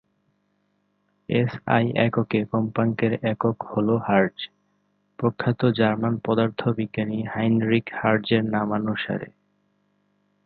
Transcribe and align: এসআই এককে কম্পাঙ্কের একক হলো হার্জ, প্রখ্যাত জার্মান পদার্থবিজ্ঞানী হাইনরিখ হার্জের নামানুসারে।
এসআই 1.29 1.85
এককে 1.97 2.39
কম্পাঙ্কের 2.45 3.13
একক 3.23 3.57
হলো 3.71 3.95
হার্জ, 3.97 4.37
প্রখ্যাত 5.19 5.61
জার্মান 5.71 6.13
পদার্থবিজ্ঞানী 6.25 7.19
হাইনরিখ 7.23 7.85
হার্জের 7.95 8.43
নামানুসারে। 8.45 9.29